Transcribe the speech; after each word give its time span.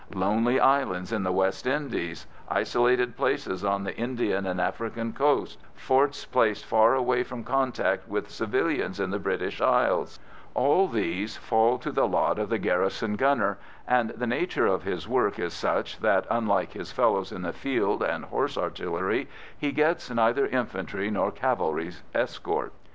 Lonely 0.15 0.59
islands 0.59 1.11
in 1.13 1.21
the 1.21 1.31
West 1.31 1.67
Indies, 1.67 2.25
isolated 2.49 3.15
places 3.15 3.63
on 3.63 3.83
the 3.83 3.95
Indian 3.95 4.47
and 4.47 4.59
African 4.59 5.13
coast, 5.13 5.59
forts 5.75 6.25
placed 6.25 6.65
far 6.65 6.95
away 6.95 7.21
from 7.21 7.43
contact 7.43 8.07
with 8.07 8.31
civilians 8.31 8.99
in 8.99 9.11
the 9.11 9.19
British 9.19 9.61
Isles 9.61 10.19
all 10.55 10.87
these 10.87 11.37
fall 11.37 11.77
to 11.77 11.91
the 11.91 12.07
lot 12.07 12.39
of 12.39 12.49
the 12.49 12.57
garrison 12.57 13.15
gunner, 13.15 13.59
and 13.87 14.09
the 14.17 14.25
nature 14.25 14.65
of 14.65 14.81
his 14.85 15.07
work 15.07 15.37
is 15.37 15.53
such 15.53 15.99
that, 15.99 16.25
unlike 16.31 16.73
his 16.73 16.91
fellows 16.91 17.31
in 17.31 17.43
the 17.43 17.53
field 17.53 18.01
and 18.01 18.25
horse 18.25 18.57
artillery, 18.57 19.29
he 19.55 19.71
gets 19.71 20.09
neither 20.09 20.47
infantry 20.47 21.11
nor 21.11 21.29
cavalry 21.29 21.91
escort. 22.15 22.73